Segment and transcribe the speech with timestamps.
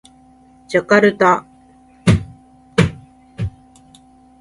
[0.67, 1.45] ジャカルタ